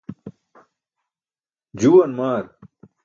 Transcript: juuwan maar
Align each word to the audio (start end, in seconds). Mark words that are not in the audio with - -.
juuwan 1.79 2.11
maar 2.17 2.45